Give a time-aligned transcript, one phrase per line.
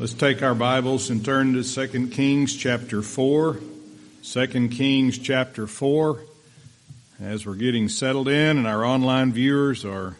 [0.00, 3.60] Let's take our Bibles and turn to 2 Kings chapter 4.
[4.22, 6.22] 2 Kings chapter 4.
[7.20, 10.16] As we're getting settled in and our online viewers are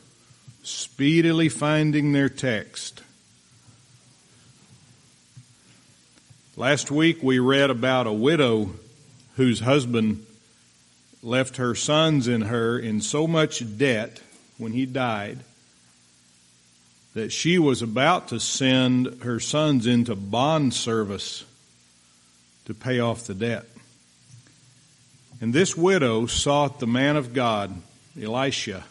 [0.63, 3.03] speedily finding their text.
[6.59, 8.75] Last week we read about a widow
[9.37, 10.27] whose husband
[11.23, 14.21] left her sons and her in so much debt
[14.59, 15.39] when he died
[17.15, 21.45] that she was about to send her sons into bond service
[22.67, 23.67] to pay off the debt.
[25.41, 27.75] And this widow sought the man of God,
[28.21, 28.85] Elisha,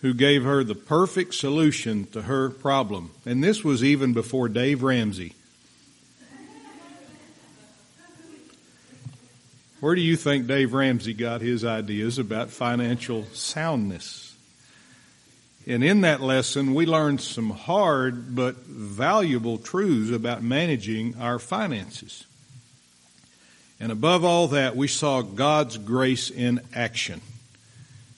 [0.00, 3.10] who gave her the perfect solution to her problem.
[3.26, 5.34] And this was even before Dave Ramsey.
[9.80, 14.27] Where do you think Dave Ramsey got his ideas about financial soundness?
[15.68, 22.24] And in that lesson, we learned some hard but valuable truths about managing our finances.
[23.78, 27.20] And above all that, we saw God's grace in action.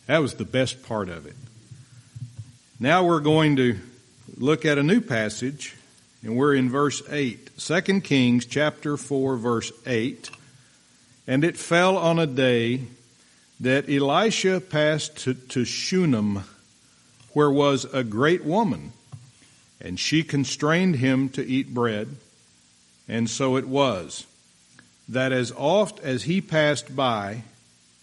[0.07, 1.35] That was the best part of it.
[2.79, 3.79] Now we're going to
[4.39, 5.77] look at a new passage,
[6.23, 7.59] and we're in verse 8.
[7.59, 10.31] 2 Kings chapter 4 verse 8.
[11.27, 12.83] And it fell on a day
[13.59, 16.45] that Elisha passed to, to Shunem,
[17.33, 18.93] where was a great woman,
[19.81, 22.17] and she constrained him to eat bread.
[23.09, 24.27] And so it was,
[25.09, 27.43] that as oft as he passed by,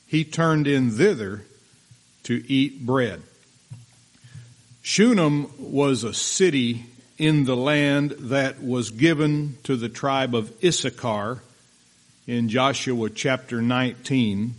[0.06, 1.44] he turned in thither
[2.24, 3.22] to eat bread.
[4.82, 6.86] Shunem was a city
[7.18, 11.42] in the land that was given to the tribe of Issachar
[12.26, 14.54] in Joshua chapter 19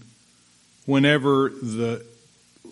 [0.86, 2.04] whenever the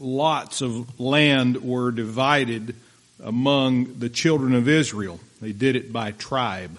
[0.00, 2.74] lots of land were divided
[3.22, 5.20] among the children of Israel.
[5.40, 6.78] They did it by tribe.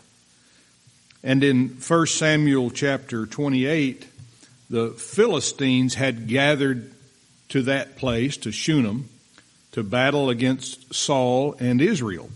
[1.24, 4.08] And in 1 Samuel chapter 28,
[4.70, 6.94] the Philistines had gathered
[7.50, 9.10] to that place, to Shunem,
[9.72, 12.30] to battle against Saul and Israel.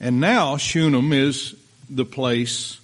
[0.00, 1.54] And now Shunem is
[1.88, 2.80] the place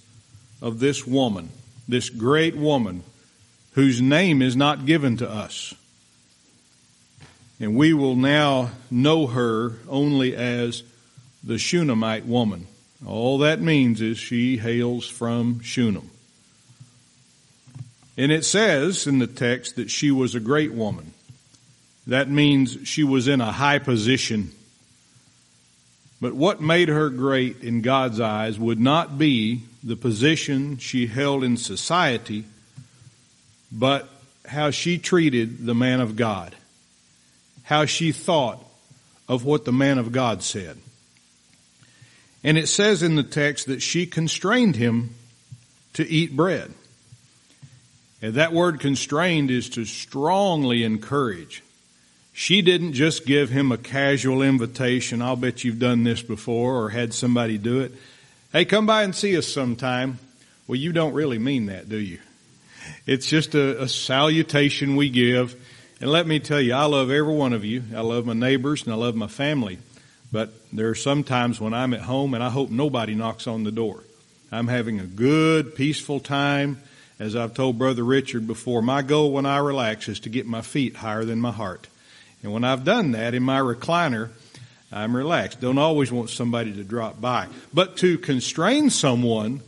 [0.61, 1.49] of this woman,
[1.87, 3.03] this great woman
[3.73, 5.73] whose name is not given to us.
[7.61, 10.81] And we will now know her only as
[11.43, 12.65] the Shunammite woman.
[13.05, 16.09] All that means is she hails from Shunem.
[18.17, 21.13] And it says in the text that she was a great woman.
[22.07, 24.51] That means she was in a high position.
[26.19, 31.43] But what made her great in God's eyes would not be the position she held
[31.43, 32.43] in society,
[33.71, 34.09] but
[34.47, 36.55] how she treated the man of God
[37.63, 38.63] how she thought
[39.27, 40.77] of what the man of God said.
[42.43, 45.11] And it says in the text that she constrained him
[45.93, 46.73] to eat bread.
[48.21, 51.63] And that word constrained is to strongly encourage.
[52.33, 55.21] She didn't just give him a casual invitation.
[55.21, 57.93] I'll bet you've done this before or had somebody do it.
[58.51, 60.19] Hey, come by and see us sometime.
[60.67, 62.19] Well, you don't really mean that, do you?
[63.05, 65.55] It's just a, a salutation we give
[66.01, 67.83] and let me tell you, I love every one of you.
[67.95, 69.77] I love my neighbors and I love my family.
[70.31, 73.63] But there are some times when I'm at home and I hope nobody knocks on
[73.63, 74.03] the door.
[74.51, 76.81] I'm having a good, peaceful time.
[77.19, 80.61] As I've told Brother Richard before, my goal when I relax is to get my
[80.61, 81.87] feet higher than my heart.
[82.41, 84.29] And when I've done that in my recliner,
[84.91, 85.61] I'm relaxed.
[85.61, 87.47] Don't always want somebody to drop by.
[87.71, 89.61] But to constrain someone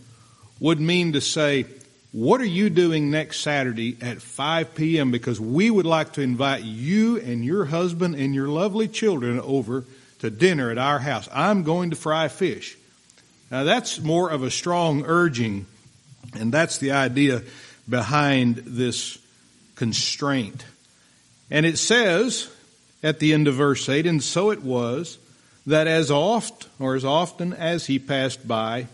[0.60, 1.66] would mean to say,
[2.13, 5.09] what are you doing next Saturday at 5 p.m.?
[5.09, 9.84] Because we would like to invite you and your husband and your lovely children over
[10.19, 11.28] to dinner at our house.
[11.34, 12.78] I'm going to fry fish.
[13.50, 15.66] Now that's more of a strong urging,
[16.35, 17.41] and that's the idea
[17.90, 19.18] behind this
[19.75, 20.66] constraint.
[21.50, 22.47] And it says
[23.01, 25.18] at the end of verse 8, and so it was
[25.66, 28.85] that as oft or as often as he passed by,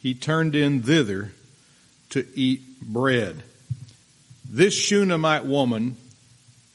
[0.00, 1.30] he turned in thither
[2.10, 3.42] to eat bread.
[4.48, 5.96] This Shunammite woman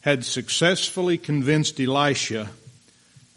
[0.02, 2.50] had successfully convinced Elisha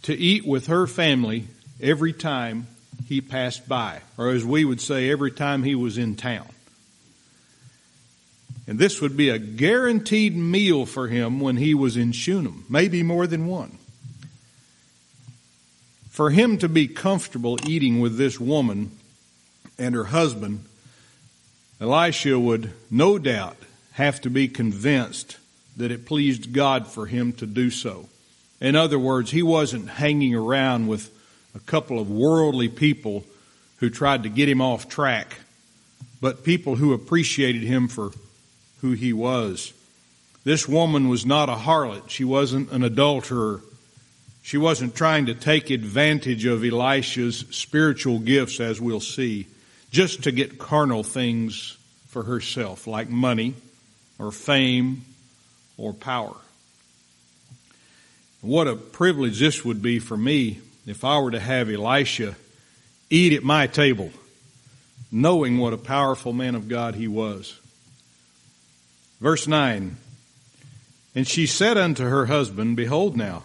[0.02, 1.46] to eat with her family
[1.80, 2.66] every time
[3.08, 6.48] he passed by, or as we would say, every time he was in town.
[8.66, 13.02] And this would be a guaranteed meal for him when he was in Shunem, maybe
[13.02, 13.78] more than one.
[16.10, 18.90] For him to be comfortable eating with this woman
[19.78, 20.64] and her husband
[21.80, 23.56] Elisha would no doubt
[23.92, 25.36] have to be convinced
[25.76, 28.08] that it pleased God for him to do so.
[28.60, 31.10] In other words, he wasn't hanging around with
[31.54, 33.24] a couple of worldly people
[33.78, 35.36] who tried to get him off track,
[36.20, 38.12] but people who appreciated him for
[38.80, 39.74] who he was.
[40.44, 42.08] This woman was not a harlot.
[42.08, 43.62] She wasn't an adulterer.
[44.42, 49.46] She wasn't trying to take advantage of Elisha's spiritual gifts, as we'll see,
[49.90, 51.76] just to get carnal things
[52.08, 53.54] for herself, like money
[54.18, 55.04] or fame
[55.76, 56.36] or power.
[58.40, 62.36] What a privilege this would be for me if I were to have Elisha
[63.10, 64.10] eat at my table,
[65.10, 67.58] knowing what a powerful man of God he was.
[69.20, 69.96] Verse 9
[71.14, 73.44] And she said unto her husband, Behold now,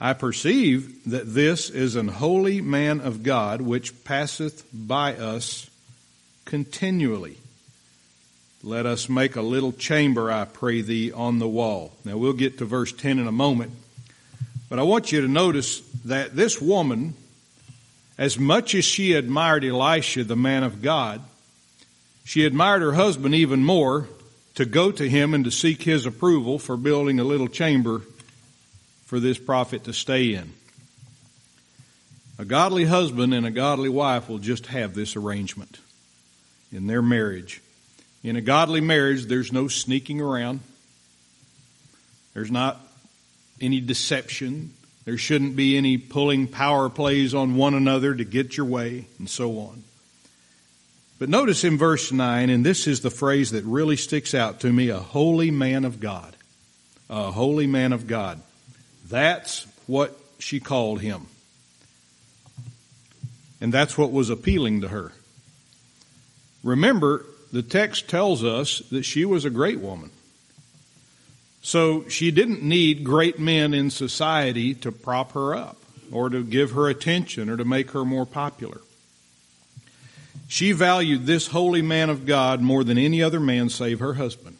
[0.00, 5.68] I perceive that this is an holy man of God which passeth by us
[6.46, 7.36] continually.
[8.62, 11.92] Let us make a little chamber, I pray thee, on the wall.
[12.04, 13.72] Now we'll get to verse 10 in a moment.
[14.70, 17.14] But I want you to notice that this woman,
[18.16, 21.20] as much as she admired Elisha, the man of God,
[22.24, 24.08] she admired her husband even more
[24.54, 28.02] to go to him and to seek his approval for building a little chamber
[29.10, 30.52] for this prophet to stay in.
[32.38, 35.80] A godly husband and a godly wife will just have this arrangement
[36.70, 37.60] in their marriage.
[38.22, 40.60] In a godly marriage, there's no sneaking around.
[42.34, 42.80] There's not
[43.60, 44.74] any deception.
[45.06, 49.28] There shouldn't be any pulling power plays on one another to get your way and
[49.28, 49.82] so on.
[51.18, 54.72] But notice in verse 9, and this is the phrase that really sticks out to
[54.72, 56.36] me, a holy man of God.
[57.08, 58.40] A holy man of God.
[59.10, 61.26] That's what she called him.
[63.60, 65.12] And that's what was appealing to her.
[66.62, 70.10] Remember, the text tells us that she was a great woman.
[71.62, 75.76] So she didn't need great men in society to prop her up
[76.10, 78.80] or to give her attention or to make her more popular.
[80.48, 84.56] She valued this holy man of God more than any other man save her husband.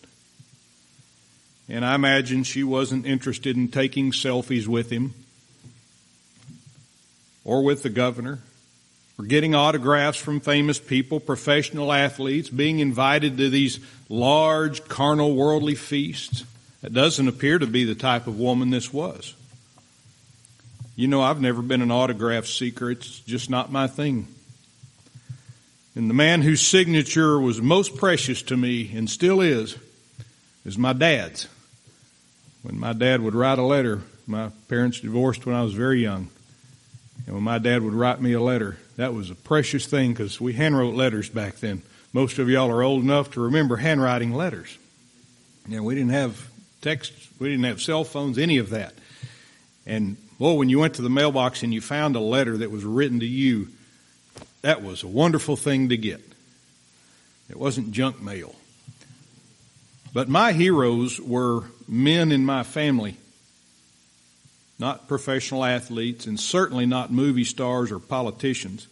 [1.71, 5.15] And I imagine she wasn't interested in taking selfies with him
[7.45, 8.41] or with the governor
[9.17, 13.79] or getting autographs from famous people, professional athletes, being invited to these
[14.09, 16.45] large carnal worldly feasts.
[16.83, 19.35] That doesn't appear to be the type of woman this was.
[20.97, 22.91] You know, I've never been an autograph seeker.
[22.91, 24.27] It's just not my thing.
[25.95, 29.77] And the man whose signature was most precious to me and still is,
[30.65, 31.47] is my dad's.
[32.63, 36.29] When my dad would write a letter, my parents divorced when I was very young.
[37.27, 40.41] And when my dad would write me a letter, that was a precious thing because
[40.41, 41.83] we handwrote letters back then.
[42.13, 44.77] Most of y'all are old enough to remember handwriting letters.
[45.71, 48.95] And we didn't have text, we didn't have cell phones, any of that.
[49.87, 52.85] And well, when you went to the mailbox and you found a letter that was
[52.85, 53.69] written to you,
[54.63, 56.21] that was a wonderful thing to get.
[57.49, 58.55] It wasn't junk mail.
[60.13, 63.17] But my heroes were men in my family,
[64.79, 68.89] not professional athletes, and certainly not movie stars or politicians.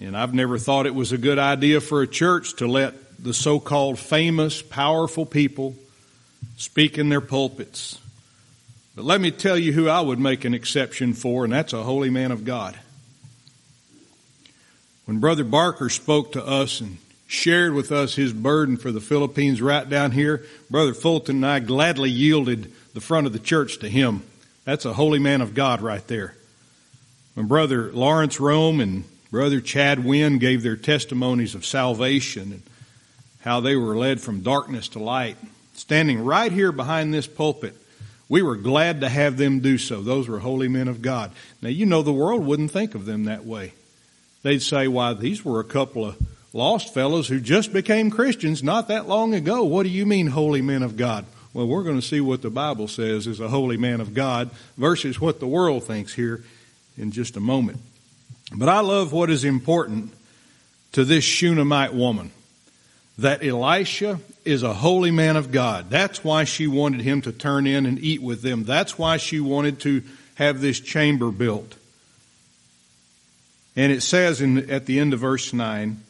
[0.00, 3.34] And I've never thought it was a good idea for a church to let the
[3.34, 5.76] so-called famous, powerful people
[6.56, 7.98] speak in their pulpits.
[8.96, 11.82] But let me tell you who I would make an exception for, and that's a
[11.82, 12.78] holy man of God.
[15.04, 16.96] When Brother Barker spoke to us and
[17.34, 21.58] shared with us his burden for the Philippines right down here, Brother Fulton and I
[21.60, 24.22] gladly yielded the front of the church to him.
[24.64, 26.34] That's a holy man of God right there.
[27.34, 32.62] When Brother Lawrence Rome and Brother Chad Wynn gave their testimonies of salvation and
[33.40, 35.36] how they were led from darkness to light,
[35.74, 37.74] standing right here behind this pulpit.
[38.28, 40.00] We were glad to have them do so.
[40.00, 41.32] Those were holy men of God.
[41.60, 43.74] Now, you know, the world wouldn't think of them that way.
[44.42, 46.16] They'd say, why, these were a couple of
[46.54, 49.64] lost fellows who just became Christians not that long ago.
[49.64, 51.26] What do you mean, holy men of God?
[51.52, 54.50] Well, we're going to see what the Bible says is a holy man of God
[54.78, 56.42] versus what the world thinks here
[56.96, 57.80] in just a moment.
[58.54, 60.12] But I love what is important
[60.92, 62.30] to this Shunammite woman
[63.18, 65.90] that Elisha is a holy man of God.
[65.90, 68.64] That's why she wanted him to turn in and eat with them.
[68.64, 70.02] That's why she wanted to
[70.36, 71.76] have this chamber built.
[73.76, 76.00] And it says in, at the end of verse 9,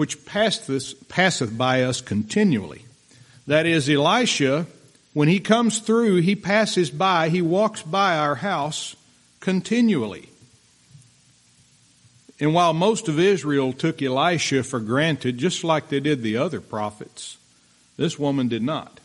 [0.00, 2.86] which passeth, passeth by us continually.
[3.46, 4.64] That is, Elisha,
[5.12, 8.96] when he comes through, he passes by, he walks by our house
[9.40, 10.30] continually.
[12.40, 16.62] And while most of Israel took Elisha for granted, just like they did the other
[16.62, 17.36] prophets,
[17.98, 19.00] this woman did not.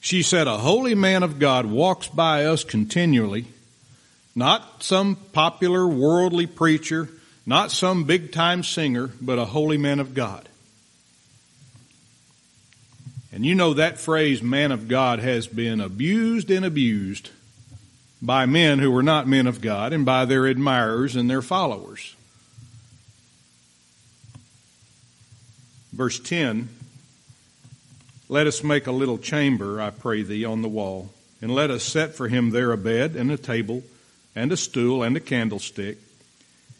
[0.00, 3.46] She said, A holy man of God walks by us continually.
[4.34, 7.08] Not some popular worldly preacher,
[7.48, 10.46] not some big time singer, but a holy man of God.
[13.32, 17.30] And you know that phrase, man of God, has been abused and abused
[18.20, 22.14] by men who were not men of God and by their admirers and their followers.
[25.94, 26.68] Verse 10
[28.28, 31.82] Let us make a little chamber, I pray thee, on the wall, and let us
[31.82, 33.84] set for him there a bed and a table
[34.36, 35.96] and a stool and a candlestick.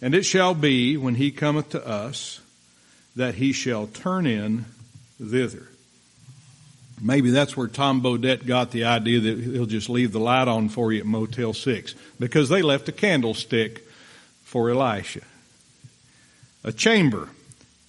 [0.00, 2.40] And it shall be, when he cometh to us,
[3.16, 4.64] that he shall turn in
[5.20, 5.68] thither.
[7.00, 10.68] Maybe that's where Tom Bodett got the idea that he'll just leave the light on
[10.68, 13.86] for you at Motel 6 because they left a candlestick
[14.44, 15.20] for Elisha.
[16.64, 17.28] A chamber.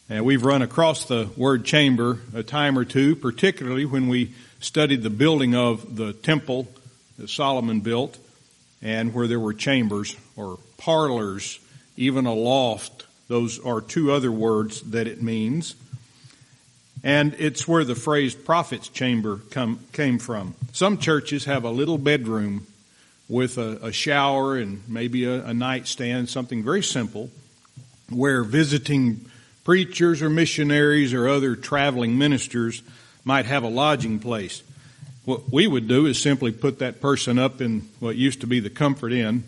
[0.09, 5.03] And we've run across the word chamber a time or two, particularly when we studied
[5.03, 6.67] the building of the temple
[7.17, 8.17] that Solomon built
[8.81, 11.59] and where there were chambers or parlors,
[11.99, 13.05] even a loft.
[13.27, 15.75] Those are two other words that it means.
[17.03, 20.55] And it's where the phrase prophet's chamber come, came from.
[20.71, 22.65] Some churches have a little bedroom
[23.27, 27.29] with a, a shower and maybe a, a nightstand, something very simple,
[28.09, 29.25] where visiting
[29.65, 32.81] preachers or missionaries or other traveling ministers
[33.25, 34.63] might have a lodging place.
[35.25, 38.61] What we would do is simply put that person up in what used to be
[38.61, 39.43] the Comfort Inn.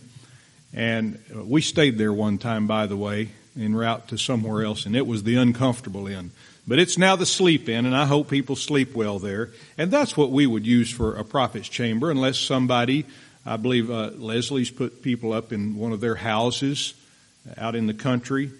[0.73, 4.95] And we stayed there one time, by the way, en route to somewhere else, and
[4.95, 6.31] it was the uncomfortable inn.
[6.67, 9.49] But it's now the Sleep Inn, and I hope people sleep well there.
[9.77, 13.05] And that's what we would use for a prophet's chamber, unless somebody,
[13.45, 16.93] I believe uh, Leslie's put people up in one of their houses
[17.57, 18.51] out in the country.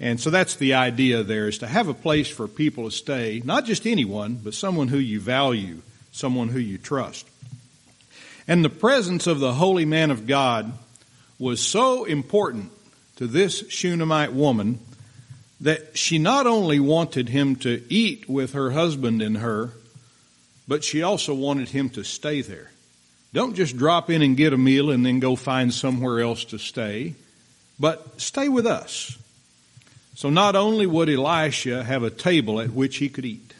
[0.00, 3.42] And so that's the idea there is to have a place for people to stay,
[3.44, 5.82] not just anyone, but someone who you value,
[6.12, 7.26] someone who you trust.
[8.46, 10.72] And the presence of the holy man of God
[11.38, 12.70] was so important
[13.16, 14.80] to this Shunammite woman
[15.60, 19.72] that she not only wanted him to eat with her husband and her,
[20.68, 22.70] but she also wanted him to stay there.
[23.32, 26.58] Don't just drop in and get a meal and then go find somewhere else to
[26.58, 27.14] stay,
[27.78, 29.18] but stay with us.
[30.14, 33.54] So not only would Elisha have a table at which he could eat,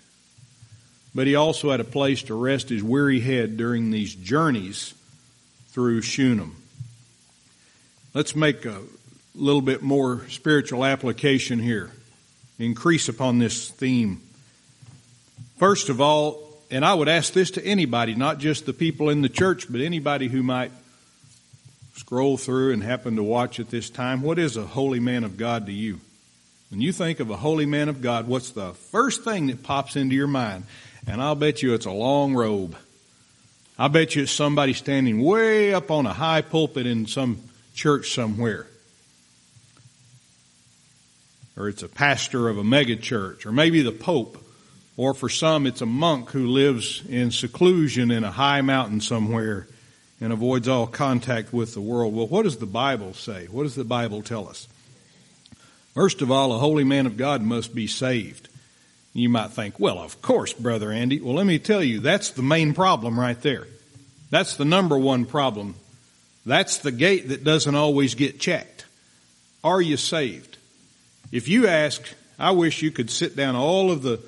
[1.15, 4.95] but he also had a place to rest his weary head during these journeys
[5.71, 6.58] through Shunem.
[8.15, 8.81] Let's make a
[9.35, 11.91] little bit more spiritual application here.
[12.59, 14.23] Increase upon this theme.
[15.59, 19.21] First of all, and I would ask this to anybody, not just the people in
[19.21, 20.73] the church, but anybody who might
[21.97, 24.23] scroll through and happen to watch at this time.
[24.23, 26.00] What is a holy man of God to you?
[26.71, 29.97] When you think of a holy man of God, what's the first thing that pops
[29.97, 30.65] into your mind?
[31.07, 32.75] And I'll bet you it's a long robe.
[33.79, 37.38] I bet you it's somebody standing way up on a high pulpit in some
[37.79, 38.67] church somewhere
[41.59, 44.39] or it's a pastor of a megachurch, or maybe the Pope,
[44.97, 49.67] or for some it's a monk who lives in seclusion in a high mountain somewhere
[50.21, 52.15] and avoids all contact with the world.
[52.15, 53.47] Well, what does the Bible say?
[53.47, 54.69] What does the Bible tell us?
[55.95, 58.49] First of all, a holy man of God must be saved.
[59.13, 61.21] You might think, well, of course, Brother Andy.
[61.21, 63.67] Well, let me tell you, that's the main problem right there.
[64.31, 65.75] That's the number one problem.
[66.49, 68.87] That's the gate that doesn't always get checked.
[69.62, 70.57] Are you saved?
[71.31, 72.02] If you ask,
[72.38, 74.19] I wish you could sit down all of the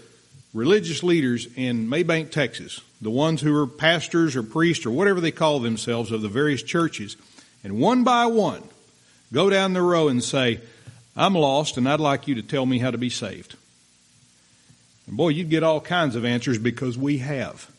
[0.53, 5.31] religious leaders in Mabank, Texas, the ones who are pastors or priests or whatever they
[5.31, 7.17] call themselves of the various churches,
[7.65, 8.65] and one by one
[9.33, 10.61] go down the row and say,
[11.17, 13.57] I'm lost and I'd like you to tell me how to be saved.
[15.07, 17.71] And boy, you'd get all kinds of answers because we have.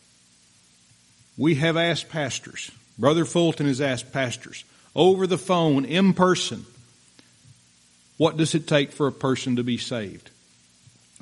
[1.37, 2.71] We have asked pastors.
[3.01, 4.63] Brother Fulton has asked pastors
[4.95, 6.65] over the phone, in person,
[8.17, 10.29] what does it take for a person to be saved?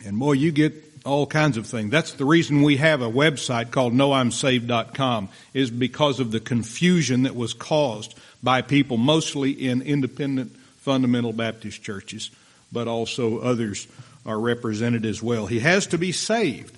[0.05, 0.73] And boy, you get
[1.05, 1.89] all kinds of things.
[1.89, 7.35] That's the reason we have a website called knowimsaved.com is because of the confusion that
[7.35, 12.29] was caused by people mostly in independent fundamental Baptist churches,
[12.73, 13.87] but also others
[14.25, 15.45] are represented as well.
[15.45, 16.75] He has to be saved.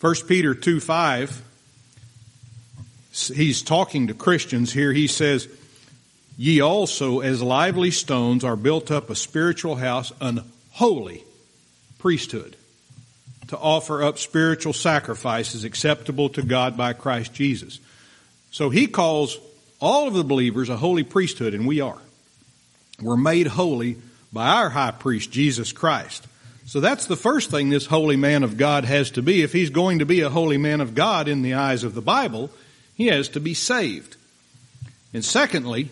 [0.00, 1.42] 1 Peter 2 5,
[3.16, 4.92] he's talking to Christians here.
[4.92, 5.48] He says,
[6.36, 10.42] Ye also, as lively stones, are built up a spiritual house, an
[10.72, 11.24] holy
[11.98, 12.56] priesthood,
[13.48, 17.80] to offer up spiritual sacrifices acceptable to God by Christ Jesus.
[18.50, 19.38] So he calls
[19.80, 21.98] all of the believers a holy priesthood, and we are.
[23.00, 23.96] We're made holy
[24.32, 26.26] by our high priest, Jesus Christ.
[26.66, 29.42] So that's the first thing this holy man of God has to be.
[29.42, 32.02] If he's going to be a holy man of God in the eyes of the
[32.02, 32.50] Bible,
[32.96, 34.16] he has to be saved.
[35.12, 35.90] And secondly,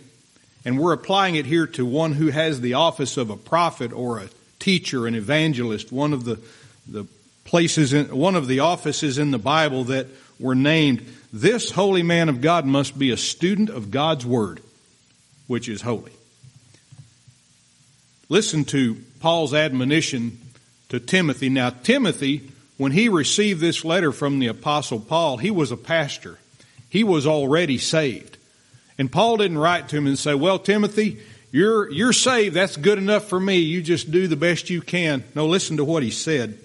[0.65, 4.19] and we're applying it here to one who has the office of a prophet or
[4.19, 6.39] a teacher, an evangelist, one of the,
[6.89, 7.07] the
[7.45, 10.07] places in, one of the offices in the Bible that
[10.41, 14.61] were named, this holy man of God must be a student of God's Word,
[15.47, 16.13] which is holy.
[18.29, 20.39] Listen to Paul's admonition
[20.89, 21.51] to Timothy.
[21.51, 26.39] Now, Timothy, when he received this letter from the apostle Paul, he was a pastor.
[26.95, 28.39] He was already saved.
[28.99, 31.19] And Paul didn't write to him and say, well, Timothy,
[31.51, 32.55] you're, you're saved.
[32.55, 33.57] That's good enough for me.
[33.57, 35.25] You just do the best you can.
[35.35, 36.57] No, listen to what he said.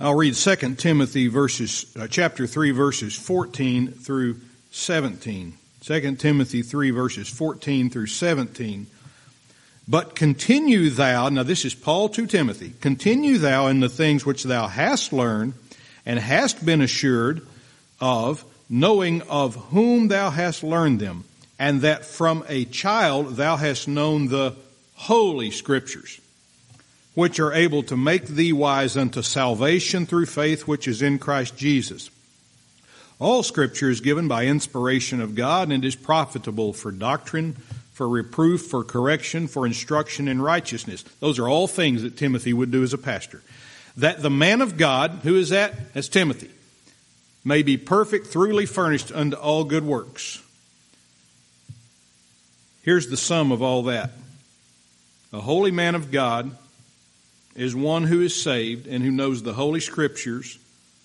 [0.00, 4.40] I'll read 2 Timothy verses, uh, chapter 3 verses 14 through
[4.72, 5.54] 17.
[5.82, 8.88] 2 Timothy 3 verses 14 through 17.
[9.86, 14.42] But continue thou, now this is Paul to Timothy, continue thou in the things which
[14.42, 15.54] thou hast learned
[16.04, 17.46] and hast been assured
[18.00, 21.24] of, knowing of whom thou hast learned them,
[21.58, 24.54] and that from a child thou hast known the
[24.94, 26.20] holy scriptures,
[27.14, 31.56] which are able to make thee wise unto salvation through faith which is in Christ
[31.56, 32.08] Jesus.
[33.18, 37.54] All scripture is given by inspiration of God and is profitable for doctrine,
[37.92, 41.02] for reproof, for correction, for instruction in righteousness.
[41.18, 43.42] Those are all things that Timothy would do as a pastor.
[43.98, 45.74] That the man of God, who is that?
[45.94, 46.48] As Timothy,
[47.44, 50.42] may be perfect, thoroughly furnished unto all good works.
[52.82, 54.10] Here's the sum of all that.
[55.32, 56.56] A holy man of God
[57.54, 60.58] is one who is saved and who knows the Holy Scriptures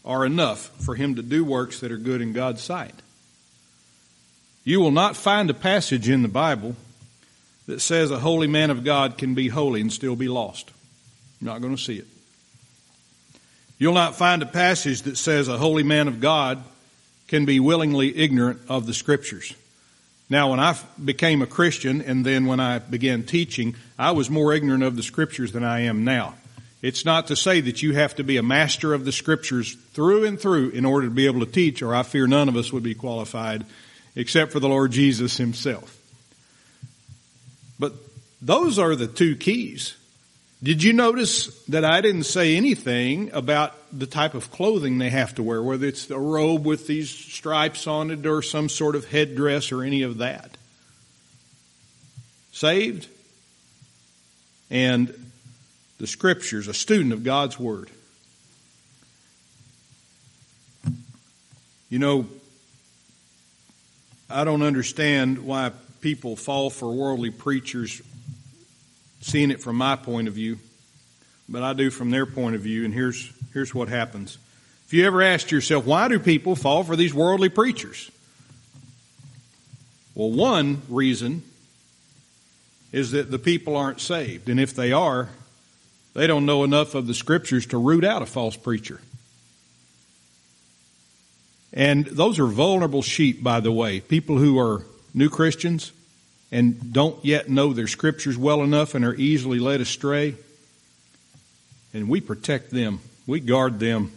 [0.04, 2.96] are enough for him to do works that are good in God's sight.
[4.63, 6.75] You will not find a passage in the Bible
[7.68, 10.72] that says a holy man of God can be holy and still be lost.
[11.39, 12.08] You're not going to see it.
[13.77, 16.63] You'll not find a passage that says a holy man of God
[17.27, 19.53] can be willingly ignorant of the scriptures.
[20.29, 24.53] Now, when I became a Christian and then when I began teaching, I was more
[24.53, 26.36] ignorant of the scriptures than I am now.
[26.82, 30.25] It's not to say that you have to be a master of the scriptures through
[30.25, 32.72] and through in order to be able to teach, or I fear none of us
[32.72, 33.66] would be qualified
[34.16, 36.00] except for the Lord Jesus himself.
[37.79, 37.94] But
[38.42, 39.96] those are the two keys.
[40.63, 45.35] Did you notice that I didn't say anything about the type of clothing they have
[45.35, 49.05] to wear, whether it's a robe with these stripes on it or some sort of
[49.05, 50.57] headdress or any of that?
[52.51, 53.07] Saved
[54.70, 55.13] and
[55.98, 57.89] the scriptures, a student of God's Word.
[61.89, 62.27] You know,
[64.29, 68.01] I don't understand why people fall for worldly preachers,
[69.22, 70.60] seeing it from my point of view,
[71.48, 74.38] but I do from their point of view, and here's, here's what happens.
[74.86, 78.12] If you ever asked yourself, why do people fall for these worldly preachers?
[80.14, 81.44] Well, one reason
[82.92, 85.30] is that the people aren't saved, and if they are,
[86.14, 89.01] they don't know enough of the scriptures to root out a false preacher.
[91.74, 94.00] And those are vulnerable sheep, by the way.
[94.00, 95.92] People who are new Christians
[96.51, 100.36] and don't yet know their scriptures well enough and are easily led astray.
[101.94, 103.00] And we protect them.
[103.25, 104.12] We guard them.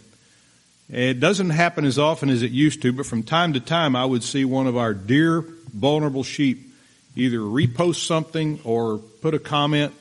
[0.89, 4.05] It doesn't happen as often as it used to, but from time to time I
[4.05, 6.73] would see one of our dear vulnerable sheep
[7.15, 9.93] either repost something or put a comment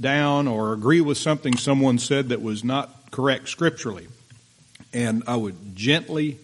[0.00, 4.08] down or agree with something someone said that was not correct scripturally.
[4.92, 6.38] And I would gently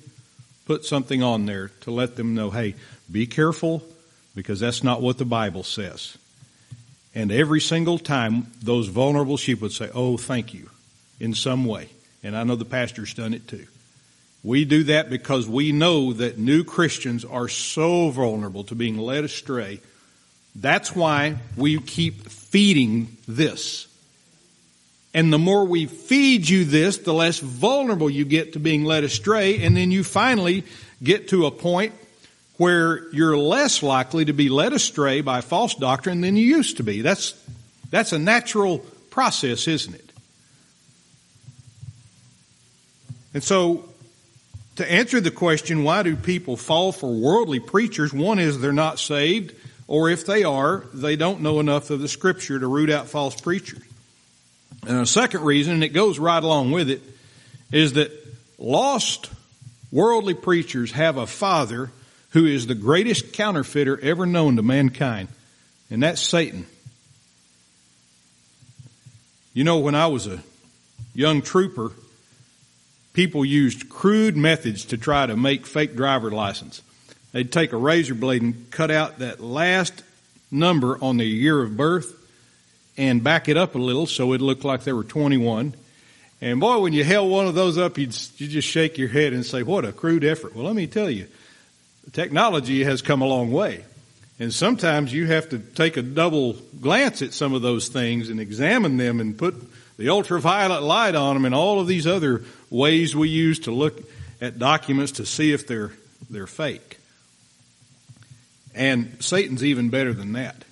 [0.67, 2.75] put something on there to let them know, hey,
[3.11, 3.83] be careful
[4.37, 6.17] because that's not what the Bible says.
[7.15, 10.71] And every single time, those vulnerable sheep would say, Oh, thank you,
[11.19, 11.89] in some way.
[12.23, 13.67] And I know the pastor's done it too.
[14.45, 19.25] We do that because we know that new Christians are so vulnerable to being led
[19.25, 19.81] astray.
[20.55, 23.89] That's why we keep feeding this.
[25.15, 29.03] And the more we feed you this, the less vulnerable you get to being led
[29.03, 29.65] astray.
[29.65, 30.65] And then you finally
[31.03, 31.95] get to a point
[32.57, 36.83] where you're less likely to be led astray by false doctrine than you used to
[36.83, 37.03] be.
[37.03, 37.35] That's,
[37.91, 38.79] that's a natural
[39.11, 40.13] process, isn't it?
[43.35, 43.85] And so,
[44.77, 48.13] to answer the question, why do people fall for worldly preachers?
[48.13, 49.55] One is they're not saved,
[49.87, 53.39] or if they are, they don't know enough of the scripture to root out false
[53.39, 53.83] preachers.
[54.87, 57.03] And a second reason, and it goes right along with it,
[57.73, 58.11] is that
[58.59, 59.31] lost
[59.91, 61.91] worldly preachers have a father
[62.37, 65.27] who is the greatest counterfeiter ever known to mankind,
[65.91, 66.67] and that's Satan.
[69.55, 70.43] You know, when I was a
[71.15, 71.93] young trooper,
[73.15, 76.83] people used crude methods to try to make fake driver license.
[77.33, 80.03] They'd take a razor blade and cut out that last
[80.51, 82.15] number on their year of birth
[82.99, 85.73] and back it up a little so it looked like they were 21.
[86.43, 89.33] And boy, when you held one of those up, you'd, you just shake your head
[89.33, 90.55] and say, what a crude effort.
[90.55, 91.29] Well, let me tell you,
[92.13, 93.85] technology has come a long way.
[94.39, 98.39] And sometimes you have to take a double glance at some of those things and
[98.39, 99.55] examine them and put
[99.97, 103.99] the ultraviolet light on them and all of these other ways we use to look
[104.41, 105.93] at documents to see if they're,
[106.29, 106.99] they're fake.
[108.75, 110.65] And Satan's even better than that.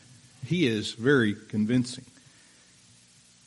[0.45, 2.05] He is very convincing.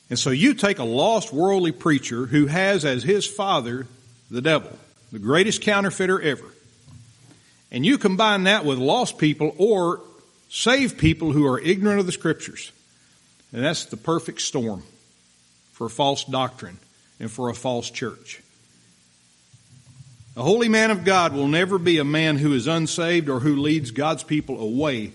[0.10, 3.86] And so you take a lost worldly preacher who has as his father
[4.32, 4.71] the devil,
[5.12, 6.45] the greatest counterfeiter ever.
[7.71, 10.01] And you combine that with lost people or
[10.49, 12.71] saved people who are ignorant of the scriptures.
[13.51, 14.84] And that's the perfect storm
[15.73, 16.77] for false doctrine
[17.19, 18.41] and for a false church.
[20.36, 23.56] A holy man of God will never be a man who is unsaved or who
[23.56, 25.12] leads God's people away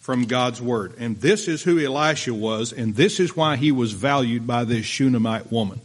[0.00, 0.94] from God's word.
[0.98, 4.86] And this is who Elisha was, and this is why he was valued by this
[4.86, 5.80] Shunammite woman.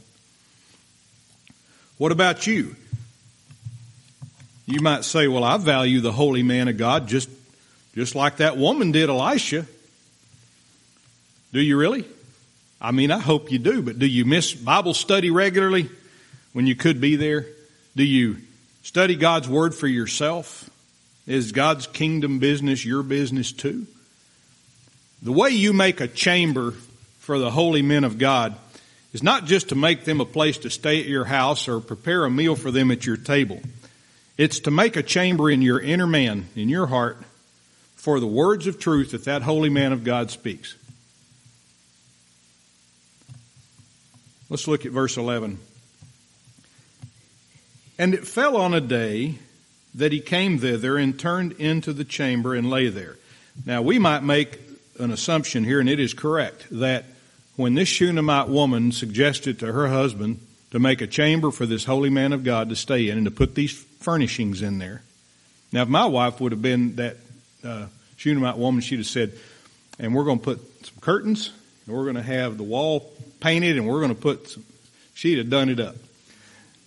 [1.97, 2.75] What about you?
[4.67, 7.29] You might say, well, I value the holy man of God just,
[7.95, 9.65] just like that woman did Elisha.
[11.51, 12.05] Do you really?
[12.79, 15.89] I mean, I hope you do, but do you miss Bible study regularly
[16.53, 17.47] when you could be there?
[17.95, 18.37] Do you
[18.87, 20.69] Study God's Word for yourself.
[21.27, 23.85] Is God's kingdom business your business too?
[25.21, 26.71] The way you make a chamber
[27.19, 28.55] for the holy men of God
[29.11, 32.23] is not just to make them a place to stay at your house or prepare
[32.23, 33.59] a meal for them at your table.
[34.37, 37.17] It's to make a chamber in your inner man, in your heart,
[37.95, 40.75] for the words of truth that that holy man of God speaks.
[44.49, 45.57] Let's look at verse 11.
[47.99, 49.39] And it fell on a day
[49.95, 53.17] that he came thither and turned into the chamber and lay there.
[53.65, 54.59] Now we might make
[54.99, 57.05] an assumption here, and it is correct, that
[57.55, 60.39] when this Shunammite woman suggested to her husband
[60.71, 63.31] to make a chamber for this holy man of God to stay in and to
[63.31, 65.01] put these furnishings in there.
[65.71, 67.17] Now if my wife would have been that
[67.63, 69.33] uh, Shunammite woman, she'd have said,
[69.99, 71.51] and we're going to put some curtains,
[71.85, 74.63] and we're going to have the wall painted, and we're going to put some,
[75.13, 75.95] she'd have done it up.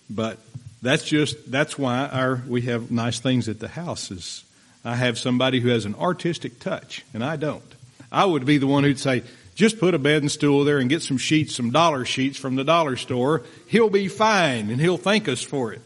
[0.09, 0.39] But
[0.81, 4.43] that's just, that's why our, we have nice things at the house is
[4.83, 7.63] I have somebody who has an artistic touch and I don't.
[8.11, 9.23] I would be the one who'd say,
[9.55, 12.55] just put a bed and stool there and get some sheets, some dollar sheets from
[12.55, 13.43] the dollar store.
[13.67, 15.81] He'll be fine and he'll thank us for it.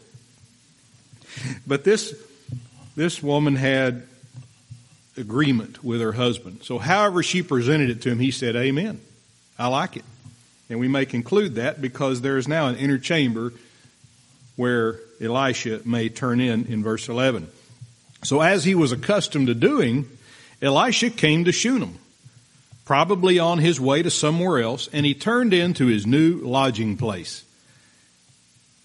[1.66, 2.14] But this,
[2.94, 4.04] this woman had
[5.16, 6.62] agreement with her husband.
[6.62, 9.00] So however she presented it to him, he said, amen.
[9.58, 10.04] I like it.
[10.68, 13.52] And we may conclude that because there is now an inner chamber
[14.56, 17.48] where Elisha may turn in in verse 11.
[18.24, 20.08] So as he was accustomed to doing,
[20.60, 21.98] Elisha came to Shunem,
[22.86, 27.44] probably on his way to somewhere else, and he turned into his new lodging place.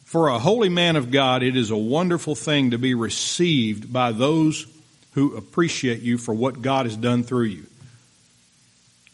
[0.03, 4.11] For a holy man of God, it is a wonderful thing to be received by
[4.11, 4.65] those
[5.13, 7.65] who appreciate you for what God has done through you.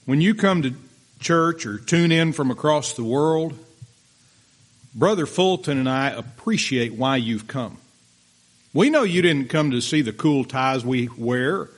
[0.06, 0.74] When you come to
[1.20, 3.60] church or tune in from across the world,
[4.96, 7.78] Brother Fulton and I appreciate why you've come.
[8.74, 11.70] We know you didn't come to see the cool ties we wear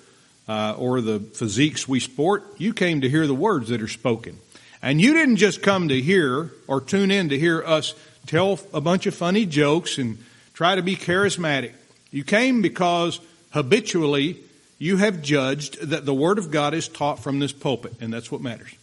[0.50, 2.44] uh, or the physiques we sport.
[2.58, 4.40] You came to hear the words that are spoken.
[4.82, 7.94] And you didn't just come to hear or tune in to hear us
[8.26, 10.18] tell a bunch of funny jokes and
[10.56, 11.74] try to be charismatic.
[12.10, 13.20] You came because
[13.52, 14.38] habitually
[14.80, 18.32] you have judged that the Word of God is taught from this pulpit, and that's
[18.32, 18.74] what matters.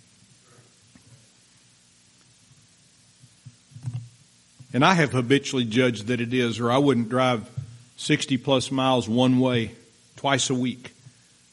[4.73, 7.51] And I have habitually judged that it is, or I wouldn't drive
[7.97, 9.73] 60 plus miles one way
[10.17, 10.93] twice a week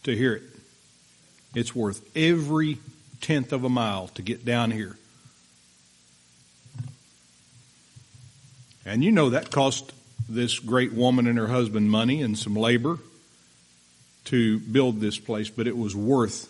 [0.03, 0.43] to hear it.
[1.55, 2.79] It's worth every
[3.21, 4.97] tenth of a mile to get down here.
[8.85, 9.93] And you know that cost
[10.27, 12.99] this great woman and her husband money and some labor
[14.25, 16.49] to build this place, but it was worth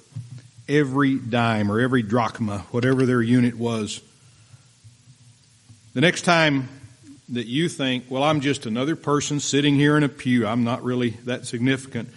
[0.67, 4.01] every dime or every drachma, whatever their unit was,
[5.93, 6.69] the next time
[7.29, 10.83] that you think, well, I'm just another person sitting here in a pew, I'm not
[10.83, 12.09] really that significant,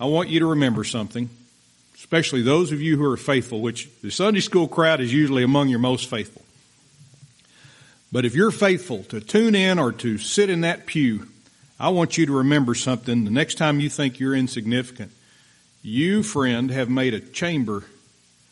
[0.00, 1.28] I want you to remember something,
[1.94, 5.68] especially those of you who are faithful, which the Sunday school crowd is usually among
[5.68, 6.40] your most faithful.
[8.10, 11.28] But if you're faithful to tune in or to sit in that pew,
[11.78, 15.12] I want you to remember something the next time you think you're insignificant.
[15.82, 17.84] You, friend, have made a chamber,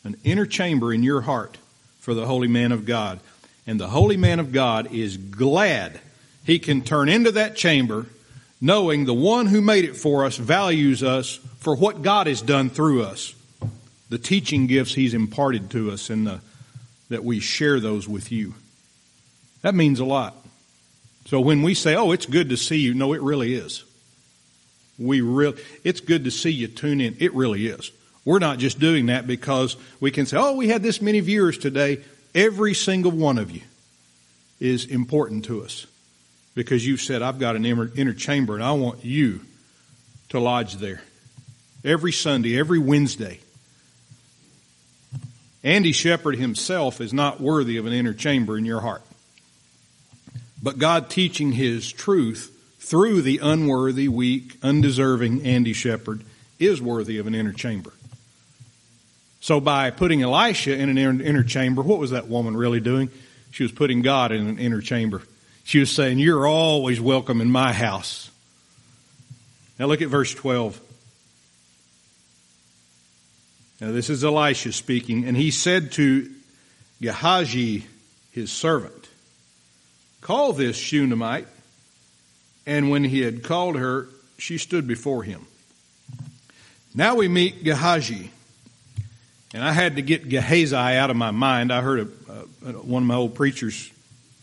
[0.03, 1.57] an inner chamber in your heart
[1.99, 3.19] for the holy man of God.
[3.65, 5.99] And the holy man of God is glad
[6.45, 8.05] he can turn into that chamber
[8.61, 12.69] knowing the one who made it for us values us for what God has done
[12.69, 13.33] through us.
[14.09, 16.41] the teaching gifts He's imparted to us and the,
[17.09, 18.55] that we share those with you.
[19.61, 20.35] That means a lot.
[21.25, 23.83] So when we say, oh, it's good to see you, no, it really is.
[24.97, 27.17] We really, it's good to see you tune in.
[27.19, 27.91] It really is.
[28.25, 31.57] We're not just doing that because we can say, oh, we had this many viewers
[31.57, 31.99] today.
[32.33, 33.61] Every single one of you
[34.59, 35.85] is important to us
[36.55, 39.41] because you've said, I've got an inner, inner chamber and I want you
[40.29, 41.01] to lodge there.
[41.83, 43.39] Every Sunday, every Wednesday.
[45.63, 49.01] Andy Sheppard himself is not worthy of an inner chamber in your heart.
[50.61, 56.23] But God teaching His truth through the unworthy, weak, undeserving Andy Sheppard
[56.59, 57.93] is worthy of an inner chamber.
[59.41, 63.09] So by putting Elisha in an inner chamber, what was that woman really doing?
[63.51, 65.21] She was putting God in an inner chamber.
[65.69, 68.31] She was saying, you're always welcome in my house.
[69.77, 70.81] Now look at verse 12.
[73.79, 76.27] Now this is Elisha speaking, and he said to
[77.03, 77.85] Gehazi,
[78.31, 79.09] his servant,
[80.21, 81.45] Call this Shunammite.
[82.65, 85.45] And when he had called her, she stood before him.
[86.95, 88.31] Now we meet Gehazi.
[89.53, 91.71] And I had to get Gehazi out of my mind.
[91.71, 93.91] I heard a, a, one of my old preachers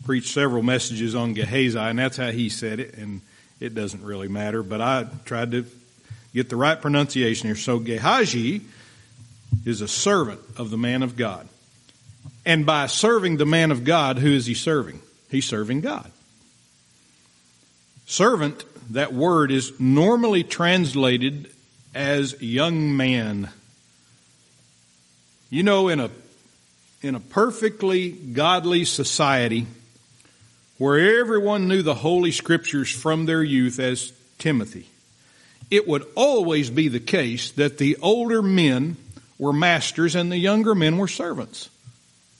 [0.06, 3.20] preach several messages on Gehazi, and that's how he said it, and
[3.58, 5.66] it doesn't really matter, but I tried to
[6.32, 7.56] get the right pronunciation here.
[7.56, 8.60] So Gehazi
[9.64, 11.48] is a servant of the man of God.
[12.44, 15.00] And by serving the man of God, who is he serving?
[15.28, 16.08] He's serving God.
[18.06, 21.50] Servant, that word is normally translated
[21.96, 23.50] as young man.
[25.50, 26.10] You know, in a,
[27.02, 29.66] in a perfectly godly society
[30.78, 34.88] where everyone knew the Holy Scriptures from their youth as Timothy,
[35.70, 38.96] it would always be the case that the older men
[39.38, 41.70] were masters and the younger men were servants.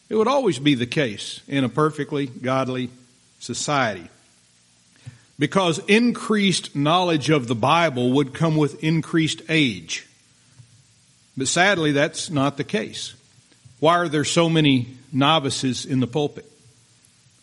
[0.09, 2.91] It would always be the case in a perfectly godly
[3.41, 4.09] society.
[5.39, 10.07] Because increased knowledge of the Bible would come with increased age.
[11.37, 13.15] But sadly, that's not the case.
[13.81, 16.51] Why are there so many novices in the pulpit?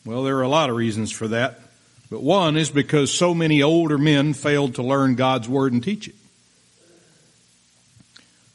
[0.06, 1.60] Well, there are a lot of reasons for that.
[2.10, 6.08] But one is because so many older men failed to learn God's Word and teach
[6.08, 6.16] it.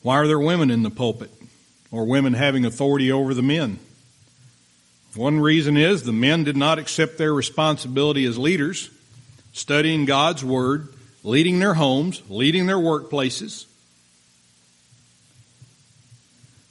[0.02, 1.30] Why are there women in the pulpit?
[1.90, 3.78] Or women having authority over the men?
[5.14, 8.90] One reason is the men did not accept their responsibility as leaders,
[9.52, 10.88] studying God's Word,
[11.24, 13.64] leading their homes, leading their workplaces.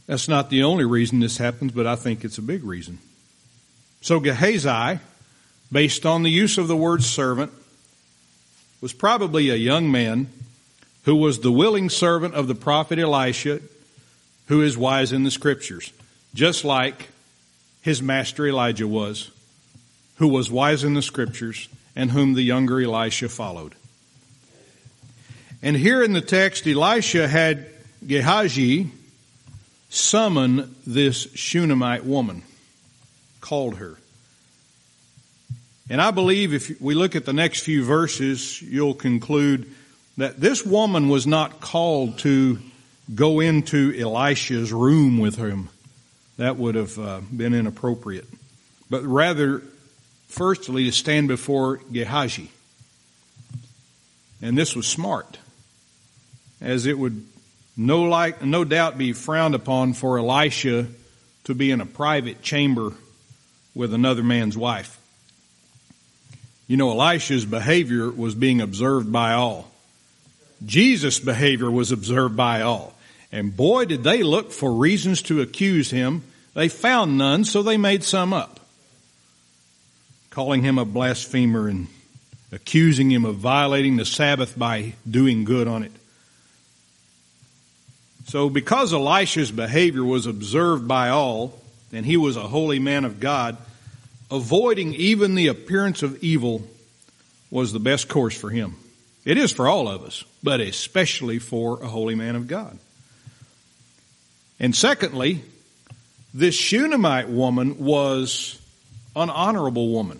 [0.06, 3.00] That's not the only reason this happens, but I think it's a big reason.
[4.02, 5.00] So Gehazi,
[5.72, 7.52] based on the use of the word servant,
[8.82, 10.30] was probably a young man
[11.04, 13.60] who was the willing servant of the prophet Elisha,
[14.48, 15.92] who is wise in the scriptures,
[16.34, 17.10] just like
[17.82, 19.32] his master Elijah was,
[20.18, 23.74] who was wise in the scriptures and whom the younger Elisha followed.
[25.64, 27.66] And here in the text, Elisha had
[28.06, 28.92] Gehazi
[29.90, 32.44] summon this Shunammite woman,
[33.48, 33.96] called her.
[35.90, 39.72] And I believe if we look at the next few verses, you'll conclude
[40.18, 42.60] that this woman was not called to
[43.16, 45.70] go into Elisha's room with him
[46.36, 48.28] that would have uh, been inappropriate.
[48.90, 49.64] But rather,
[50.28, 52.52] firstly, to stand before Gehazi.
[54.42, 55.40] And this was smart,
[56.60, 57.26] as it would
[57.78, 60.88] no, like, no doubt be frowned upon for Elisha
[61.46, 62.94] to be in a private chamber
[63.78, 65.00] with another man's wife.
[66.68, 69.72] You know, Elisha's behavior was being observed by all.
[70.66, 72.96] Jesus' behavior was observed by all.
[73.32, 76.24] And boy, did they look for reasons to accuse him.
[76.56, 78.60] They found none, so they made some up.
[80.32, 81.88] Calling him a blasphemer and
[82.52, 85.92] accusing him of violating the Sabbath by doing good on it.
[88.26, 91.62] So because Elisha's behavior was observed by all,
[91.94, 93.58] and he was a holy man of God,
[94.30, 96.64] avoiding even the appearance of evil
[97.50, 98.76] was the best course for him.
[99.26, 102.78] It is for all of us, but especially for a holy man of God.
[104.60, 105.42] And secondly,
[106.34, 108.60] this Shunammite woman was
[109.16, 110.20] an honorable woman.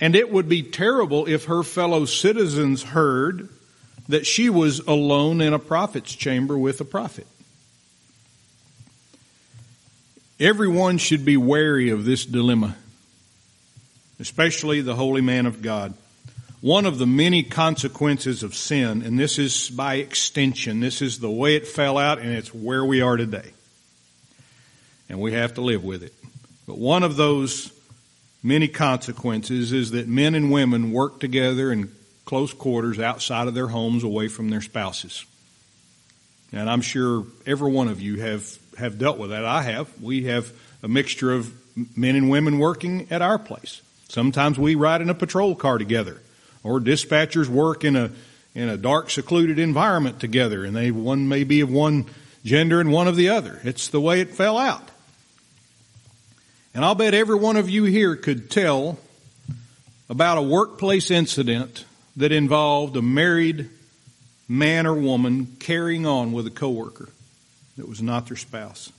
[0.00, 3.48] And it would be terrible if her fellow citizens heard
[4.08, 7.26] that she was alone in a prophet's chamber with a prophet.
[10.40, 12.74] Everyone should be wary of this dilemma,
[14.18, 15.92] especially the holy man of God.
[16.60, 21.30] one of the many consequences of sin, and this is by extension, this is the
[21.30, 23.52] way it fell out and it's where we are today.
[25.08, 26.14] And we have to live with it.
[26.66, 27.72] But one of those
[28.42, 31.90] many consequences is that men and women work together in
[32.24, 35.24] close quarters outside of their homes away from their spouses.
[36.52, 39.44] And I'm sure every one of you have, have dealt with that.
[39.44, 39.88] I have.
[40.02, 41.52] We have a mixture of
[41.96, 43.80] men and women working at our place.
[44.08, 46.20] Sometimes we ride in a patrol car together
[46.62, 48.10] or dispatchers work in a
[48.52, 52.06] in a dark, secluded environment together, and they one may be of one
[52.44, 53.60] gender and one of the other.
[53.62, 54.88] It's the way it fell out.
[56.74, 58.98] And I'll bet every one of you here could tell
[60.08, 61.84] about a workplace incident
[62.16, 63.70] that involved a married
[64.48, 67.08] man or woman carrying on with a coworker
[67.80, 68.92] that was not their spouse.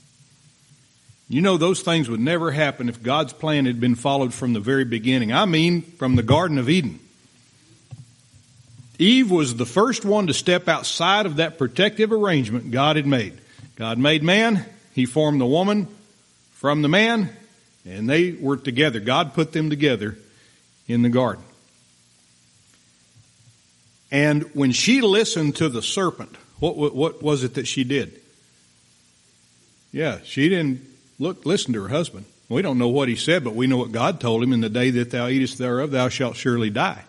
[1.28, 4.60] You know those things would never happen if God's plan had been followed from the
[4.60, 5.32] very beginning.
[5.32, 6.98] I mean, from the Garden of Eden.
[8.98, 13.38] Eve was the first one to step outside of that protective arrangement God had made.
[13.76, 15.86] God made man, He formed the woman
[16.54, 17.30] from the man,
[17.86, 18.98] and they were together.
[18.98, 20.18] God put them together
[20.88, 21.44] in the garden.
[24.10, 28.21] And when she listened to the serpent, what, what, what was it that she did?
[29.92, 30.80] Yeah, she didn't
[31.18, 32.24] look, listen to her husband.
[32.48, 34.68] We don't know what he said, but we know what God told him in the
[34.68, 37.02] day that thou eatest thereof, thou shalt surely die.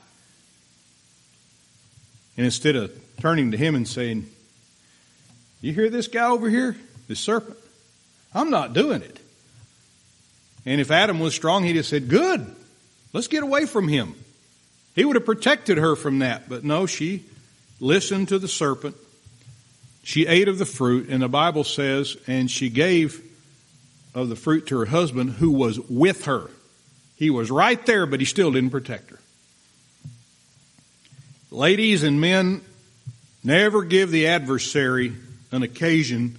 [2.38, 4.30] And instead of turning to him and saying,
[5.62, 6.76] You hear this guy over here?
[7.08, 7.58] This serpent?
[8.34, 9.20] I'm not doing it.
[10.66, 12.46] And if Adam was strong, he'd have said, Good,
[13.12, 14.16] let's get away from him.
[14.96, 16.48] He would have protected her from that.
[16.48, 17.26] But no, she
[17.80, 18.96] listened to the serpent.
[20.04, 23.24] She ate of the fruit, and the Bible says, and she gave
[24.14, 26.50] of the fruit to her husband who was with her.
[27.16, 29.20] He was right there, but he still didn't protect her.
[31.52, 32.62] Ladies and men,
[33.44, 35.14] never give the adversary
[35.52, 36.38] an occasion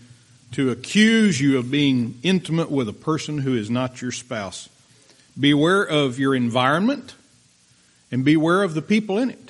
[0.53, 4.68] to accuse you of being intimate with a person who is not your spouse.
[5.38, 7.14] Beware of your environment
[8.12, 9.43] and beware of the people in it.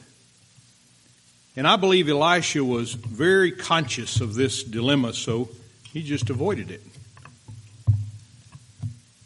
[1.57, 5.51] And I believe Elisha was very conscious of this dilemma, so
[5.93, 6.83] he just avoided it.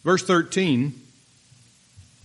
[0.05, 0.93] Verse 13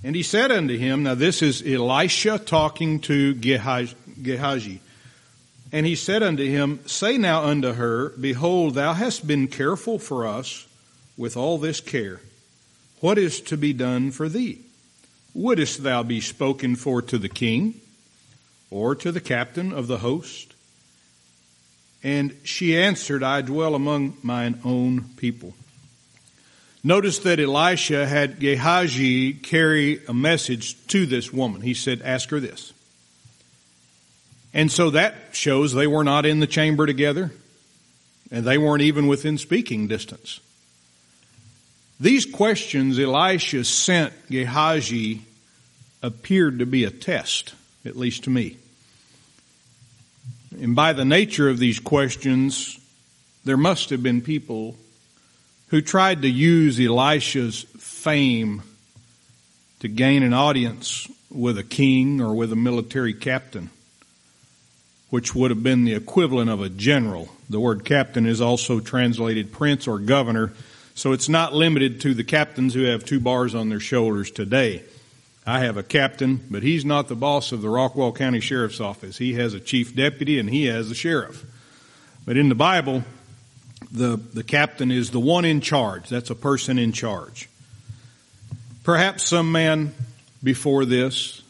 [0.03, 4.81] And he said unto him, Now this is Elisha talking to Gehazi.
[5.71, 10.27] And he said unto him, Say now unto her, Behold, thou hast been careful for
[10.27, 10.67] us
[11.17, 12.19] with all this care.
[12.99, 14.61] What is to be done for thee?
[15.33, 17.79] Wouldst thou be spoken for to the king
[18.73, 20.53] or to the captain of the host?
[22.03, 25.53] And she answered, I dwell among mine own people.
[26.83, 31.61] Notice that Elisha had Gehazi carry a message to this woman.
[31.61, 32.73] He said, Ask her this.
[34.53, 37.31] And so that shows they were not in the chamber together,
[38.31, 40.41] and they weren't even within speaking distance.
[41.99, 45.21] These questions Elisha sent Gehazi
[46.01, 47.53] appeared to be a test,
[47.85, 48.57] at least to me.
[50.61, 52.79] And by the nature of these questions,
[53.45, 54.75] there must have been people
[55.67, 58.63] who tried to use Elisha's fame
[59.79, 63.69] to gain an audience with a king or with a military captain
[65.13, 67.29] which would have been the equivalent of a general.
[67.47, 70.53] The word captain is also translated prince or governor,
[70.95, 74.81] so it's not limited to the captains who have two bars on their shoulders today.
[75.45, 79.17] I have a captain, but he's not the boss of the Rockwall County Sheriff's Office.
[79.17, 81.45] He has a chief deputy and he has a sheriff.
[82.25, 83.03] But in the Bible,
[83.91, 86.07] the, the captain is the one in charge.
[86.07, 87.49] That's a person in charge.
[88.83, 89.93] Perhaps some man
[90.41, 91.41] before this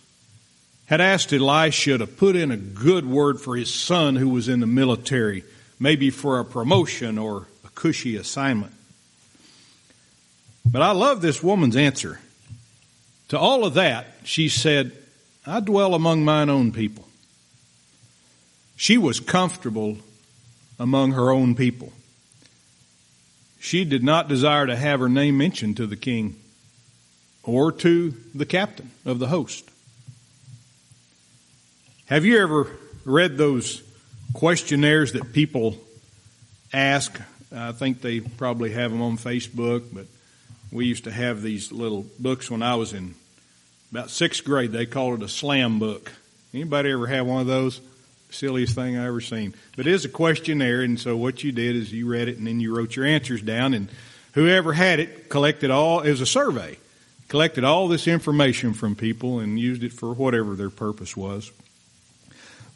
[0.86, 4.60] had asked Elisha to put in a good word for his son who was in
[4.60, 5.44] the military,
[5.80, 8.74] maybe for a promotion or a cushy assignment.
[10.66, 12.20] But I love this woman's answer.
[13.34, 14.92] To all of that, she said,
[15.44, 17.08] I dwell among mine own people.
[18.76, 19.98] She was comfortable
[20.80, 21.92] among her own people.
[23.60, 26.36] She did not desire to have her name mentioned to the king
[27.42, 29.68] or to the captain of the host.
[32.06, 32.68] Have you ever
[33.04, 33.82] read those
[34.34, 35.80] questionnaires that people
[36.72, 37.20] ask?
[37.52, 40.06] I think they probably have them on Facebook, but
[40.72, 43.16] we used to have these little books when I was in
[43.94, 44.72] about sixth grade.
[44.72, 46.12] They called it a slam book.
[46.52, 47.80] Anybody ever have one of those?
[48.32, 49.54] Silliest thing I ever seen.
[49.78, 52.48] But it is a questionnaire, and so what you did is you read it and
[52.48, 53.90] then you wrote your answers down, and
[54.32, 56.00] whoever had it collected all.
[56.00, 56.78] It was a survey
[57.28, 61.52] collected all this information from people and used it for whatever their purpose was.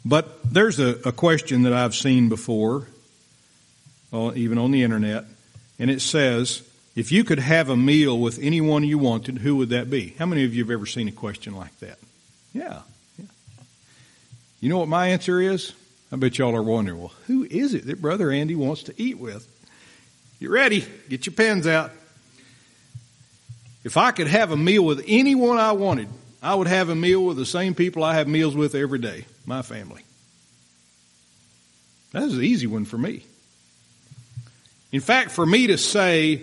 [0.04, 2.86] But there's a, a question that I've seen before,
[4.12, 5.24] uh, even on the internet,
[5.80, 6.62] and it says,
[6.98, 10.16] if you could have a meal with anyone you wanted, who would that be?
[10.18, 11.96] How many of you have ever seen a question like that?
[12.52, 12.80] Yeah.
[13.16, 13.26] yeah.
[14.60, 15.74] You know what my answer is?
[16.10, 19.16] I bet y'all are wondering, well, who is it that Brother Andy wants to eat
[19.16, 19.46] with?
[20.40, 20.84] Get ready.
[21.08, 21.92] Get your pens out.
[23.84, 26.08] If I could have a meal with anyone I wanted,
[26.42, 29.24] I would have a meal with the same people I have meals with every day,
[29.46, 30.02] my family.
[32.10, 33.22] That's an easy one for me.
[34.90, 36.42] In fact, for me to say,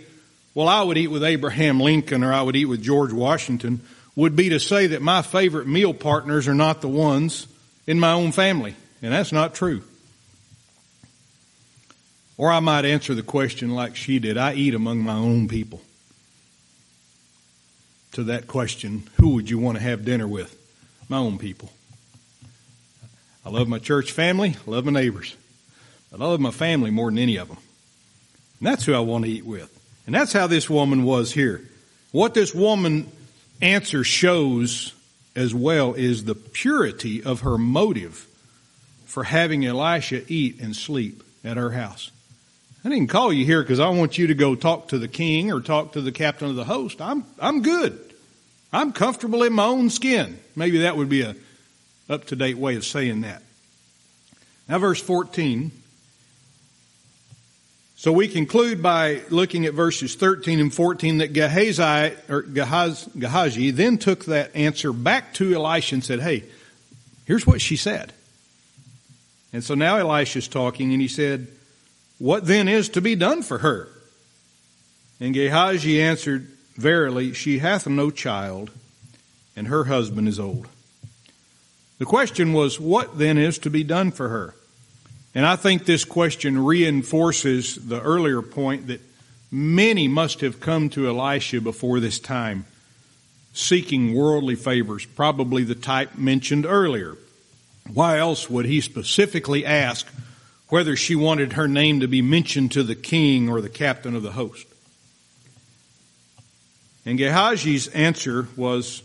[0.55, 3.81] well, I would eat with Abraham Lincoln or I would eat with George Washington
[4.15, 7.45] would be to say that my favorite meal partners are not the ones
[7.85, 8.73] in my own family.
[9.01, 9.83] And that's not true.
[12.37, 15.81] Or I might answer the question like she did I eat among my own people
[18.13, 20.57] to that question, who would you want to have dinner with?
[21.09, 21.69] My own people.
[23.45, 25.35] I love my church family, I love my neighbors.
[26.11, 27.57] But I love my family more than any of them.
[28.59, 29.74] And that's who I want to eat with.
[30.05, 31.67] And that's how this woman was here.
[32.11, 33.11] What this woman
[33.61, 34.93] answer shows
[35.35, 38.27] as well is the purity of her motive
[39.05, 42.11] for having Elisha eat and sleep at her house.
[42.83, 45.51] I didn't call you here because I want you to go talk to the king
[45.51, 47.01] or talk to the captain of the host.
[47.01, 47.99] I'm, I'm good.
[48.71, 50.39] I'm comfortable in my own skin.
[50.55, 51.35] Maybe that would be a
[52.09, 53.41] up to date way of saying that.
[54.69, 55.71] Now verse 14.
[57.97, 63.71] So we conclude by looking at verses 13 and 14 that Gehazi, or Gehazi, Gehazi
[63.71, 66.43] then took that answer back to Elisha and said, hey,
[67.25, 68.11] here's what she said.
[69.53, 71.47] And so now Elisha's talking and he said,
[72.19, 73.89] what then is to be done for her?
[75.19, 78.69] And Gehazi answered, Verily, she hath no child,
[79.55, 80.67] and her husband is old.
[81.99, 84.55] The question was, what then is to be done for her?
[85.35, 89.01] And I think this question reinforces the earlier point that
[89.51, 92.65] many must have come to Elisha before this time,
[93.53, 97.17] seeking worldly favors, probably the type mentioned earlier.
[97.93, 100.07] Why else would he specifically ask
[100.69, 104.23] whether she wanted her name to be mentioned to the king or the captain of
[104.23, 104.65] the host?
[107.05, 109.03] And Gehazi's answer was,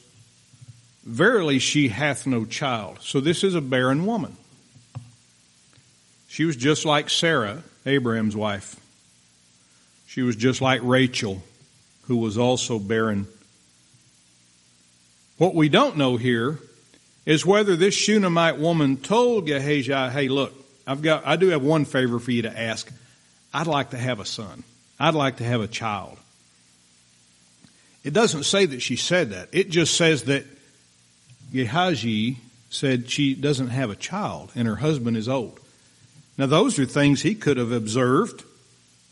[1.05, 2.99] Verily she hath no child.
[3.01, 4.37] So this is a barren woman.
[6.31, 8.78] She was just like Sarah, Abraham's wife.
[10.07, 11.43] She was just like Rachel,
[12.03, 13.26] who was also barren.
[15.39, 16.61] What we don't know here
[17.26, 20.55] is whether this Shunammite woman told Gehazi, hey, look,
[20.87, 22.89] I've got, I do have one favor for you to ask.
[23.53, 24.62] I'd like to have a son.
[25.01, 26.16] I'd like to have a child.
[28.05, 29.49] It doesn't say that she said that.
[29.51, 30.45] It just says that
[31.53, 32.37] Gehazi
[32.70, 35.59] said she doesn't have a child and her husband is old.
[36.41, 38.45] Now those are things he could have observed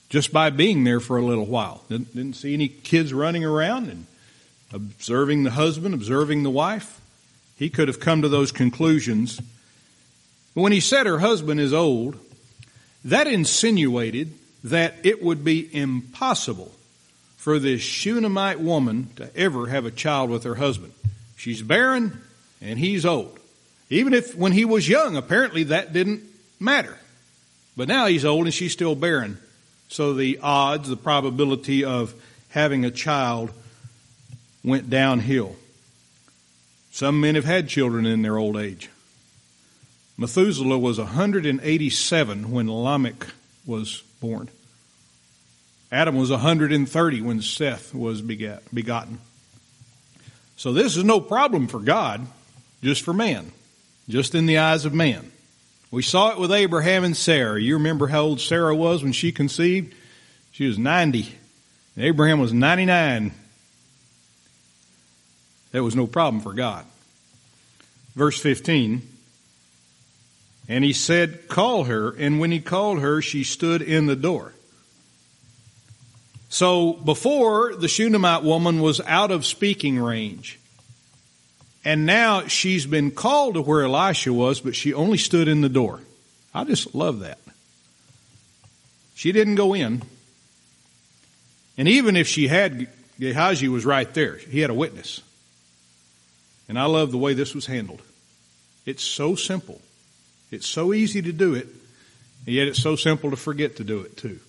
[0.09, 1.85] just by being there for a little while.
[1.91, 4.07] Didn't, didn't see any kids running around and
[4.73, 7.03] observing the husband, observing the wife.
[7.59, 9.43] He could have come to those conclusions.
[10.55, 12.19] But when he said her husband is old,
[13.05, 14.33] that insinuated
[14.65, 16.73] that it would be impossible
[17.37, 20.95] for this Shunammite woman to ever have a child with her husband.
[21.37, 22.23] She's barren
[22.63, 23.39] and he's old.
[23.91, 26.23] Even if when he was young, apparently that didn't
[26.59, 26.97] matter.
[27.79, 29.39] But now he's old and she's still barren.
[29.87, 32.13] So the odds, the probability of
[32.49, 33.53] having a child
[34.65, 35.55] went downhill.
[36.91, 38.91] Some men have had children in their old age.
[40.17, 43.29] Methuselah was 187 when Lamech
[43.65, 44.49] was born.
[45.93, 49.21] Adam was 130 when Seth was begat, begotten.
[50.57, 52.27] So this is no problem for God,
[52.83, 53.53] just for man,
[54.09, 55.31] just in the eyes of man.
[55.91, 57.61] We saw it with Abraham and Sarah.
[57.61, 59.95] You remember how old Sarah was when she conceived?
[60.53, 61.35] She was 90.
[61.97, 63.33] And Abraham was 99.
[65.73, 66.85] That was no problem for God.
[68.15, 69.03] Verse 15.
[70.69, 72.11] And he said, Call her.
[72.11, 74.53] And when he called her, she stood in the door.
[76.51, 80.59] So before the Shunammite woman was out of speaking range.
[81.85, 85.69] And now she's been called to where Elisha was, but she only stood in the
[85.69, 86.01] door.
[86.55, 87.39] I just love that.
[89.15, 90.03] She didn't go in.
[91.77, 94.37] And even if she had, Gehazi was right there.
[94.37, 95.23] He had a witness.
[96.69, 98.03] And I love the way this was handled.
[98.85, 99.81] It's so simple.
[100.51, 101.67] It's so easy to do it,
[102.47, 104.41] and yet it's so simple to forget to do it too.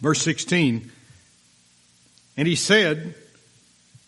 [0.00, 0.90] Verse 16,
[2.36, 3.14] and he said,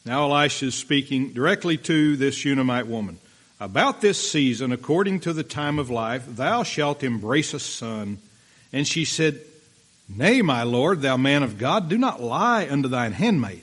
[0.08, 3.18] Now Elisha is speaking directly to this Shunammite woman.
[3.60, 8.16] About this season, according to the time of life, thou shalt embrace a son.
[8.72, 9.38] And she said,
[10.08, 13.62] Nay, my lord, thou man of God, do not lie unto thine handmaid.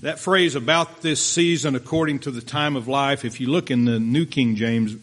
[0.00, 3.84] That phrase about this season according to the time of life, if you look in
[3.84, 4.96] the New King James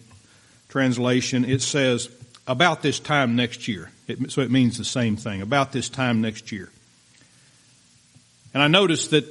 [0.68, 2.10] translation, it says
[2.46, 3.92] about this time next year.
[4.10, 6.70] It, so it means the same thing, about this time next year.
[8.54, 9.26] And I noticed that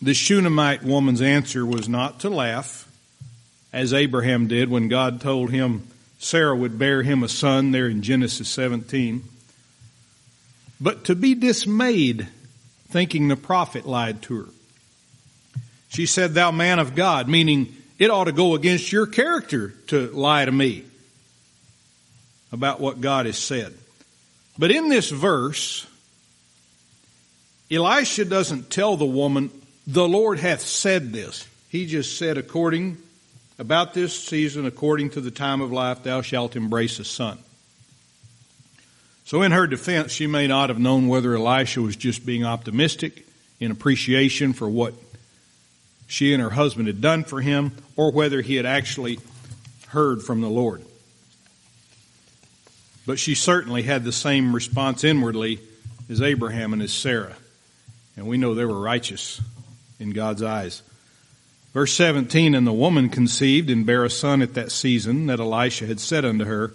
[0.00, 2.88] the Shunammite woman's answer was not to laugh,
[3.72, 5.88] as Abraham did when God told him
[6.18, 9.24] Sarah would bear him a son there in Genesis 17,
[10.80, 12.28] but to be dismayed,
[12.88, 14.48] thinking the prophet lied to her.
[15.88, 20.08] She said, Thou man of God, meaning it ought to go against your character to
[20.08, 20.84] lie to me
[22.52, 23.74] about what God has said.
[24.58, 25.86] But in this verse,
[27.74, 29.50] Elisha doesn't tell the woman,
[29.86, 31.48] the Lord hath said this.
[31.68, 32.98] He just said, according,
[33.58, 37.38] about this season, according to the time of life, thou shalt embrace a son.
[39.24, 43.26] So in her defense, she may not have known whether Elisha was just being optimistic
[43.58, 44.94] in appreciation for what
[46.06, 49.18] she and her husband had done for him, or whether he had actually
[49.88, 50.84] heard from the Lord.
[53.06, 55.60] But she certainly had the same response inwardly
[56.10, 57.36] as Abraham and as Sarah.
[58.16, 59.40] And we know they were righteous
[59.98, 60.82] in God's eyes.
[61.72, 65.86] Verse 17, and the woman conceived and bare a son at that season that Elisha
[65.86, 66.72] had said unto her,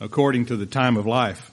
[0.00, 1.50] according to the time of life.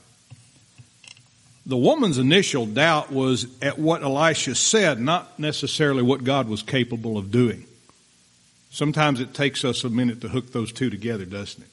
[1.65, 7.17] The woman's initial doubt was at what Elisha said, not necessarily what God was capable
[7.17, 7.65] of doing.
[8.69, 11.69] Sometimes it takes us a minute to hook those two together, doesn't it?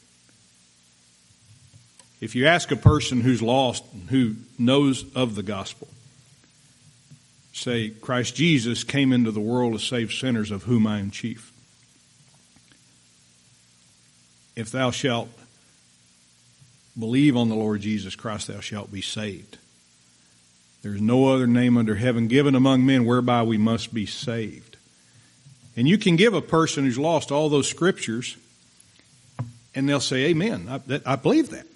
[2.20, 5.88] If you ask a person who's lost, who knows of the gospel,
[7.54, 11.52] say, Christ Jesus came into the world to save sinners, of whom I am chief.
[14.56, 15.28] If thou shalt
[16.98, 19.58] believe on the Lord Jesus Christ, thou shalt be saved.
[20.82, 24.76] There is no other name under heaven given among men whereby we must be saved.
[25.76, 28.36] And you can give a person who's lost all those scriptures,
[29.74, 30.66] and they'll say, Amen.
[30.68, 31.66] I, that, I believe that.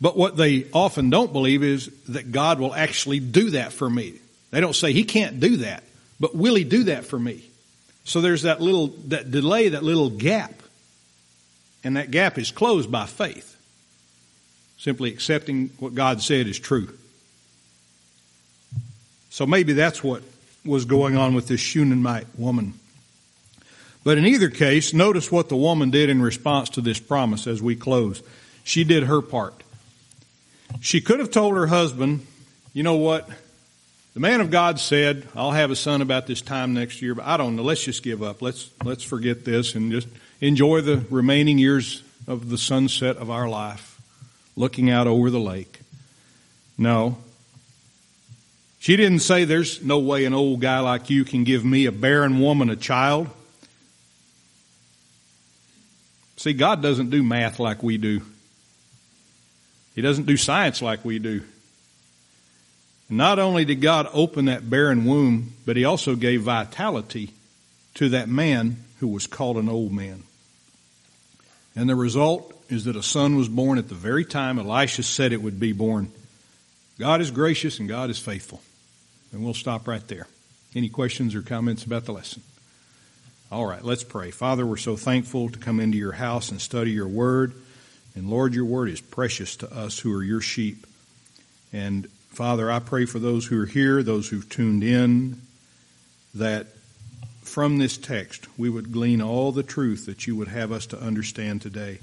[0.00, 4.14] But what they often don't believe is that God will actually do that for me.
[4.50, 5.84] They don't say, He can't do that,
[6.20, 7.44] but will He do that for me?
[8.04, 10.52] So there's that little, that delay, that little gap.
[11.82, 13.56] And that gap is closed by faith.
[14.78, 16.88] Simply accepting what God said is true.
[19.30, 20.22] So maybe that's what
[20.64, 22.74] was going on with this Shunammite woman.
[24.04, 27.60] But in either case, notice what the woman did in response to this promise as
[27.60, 28.22] we close.
[28.62, 29.62] She did her part.
[30.80, 32.26] She could have told her husband,
[32.72, 33.28] you know what?
[34.14, 37.26] The man of God said, I'll have a son about this time next year, but
[37.26, 37.62] I don't know.
[37.62, 38.40] Let's just give up.
[38.40, 40.08] Let's, let's forget this and just
[40.40, 44.00] enjoy the remaining years of the sunset of our life,
[44.56, 45.80] looking out over the lake.
[46.78, 47.18] No.
[48.78, 51.92] She didn't say, there's no way an old guy like you can give me, a
[51.92, 53.28] barren woman, a child.
[56.36, 58.22] See, God doesn't do math like we do.
[59.96, 61.42] He doesn't do science like we do.
[63.08, 67.32] Not only did God open that barren womb, but he also gave vitality
[67.94, 70.22] to that man who was called an old man.
[71.74, 75.32] And the result is that a son was born at the very time Elisha said
[75.32, 76.10] it would be born.
[76.98, 78.60] God is gracious and God is faithful.
[79.32, 80.26] And we'll stop right there.
[80.74, 82.42] Any questions or comments about the lesson?
[83.50, 84.30] All right, let's pray.
[84.30, 87.54] Father, we're so thankful to come into your house and study your word.
[88.16, 90.86] And Lord, your word is precious to us who are your sheep.
[91.72, 95.42] And Father, I pray for those who are here, those who've tuned in,
[96.34, 96.66] that
[97.42, 100.98] from this text we would glean all the truth that you would have us to
[100.98, 102.00] understand today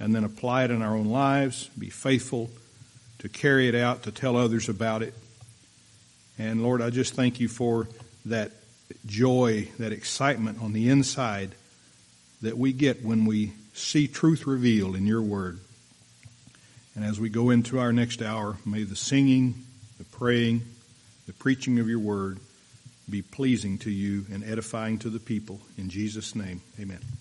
[0.00, 2.50] and then apply it in our own lives, be faithful
[3.18, 5.14] to carry it out, to tell others about it.
[6.38, 7.86] And Lord, I just thank you for
[8.24, 8.50] that
[9.04, 11.50] joy, that excitement on the inside
[12.40, 15.60] that we get when we see truth revealed in your word.
[16.94, 19.54] And as we go into our next hour, may the singing,
[19.98, 20.62] the praying,
[21.26, 22.38] the preaching of your word
[23.08, 25.60] be pleasing to you and edifying to the people.
[25.76, 27.00] In Jesus' name, amen.